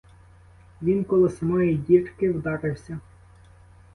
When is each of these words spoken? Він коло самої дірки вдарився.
Він 0.81 1.03
коло 1.03 1.29
самої 1.29 1.75
дірки 1.77 2.31
вдарився. 2.31 2.99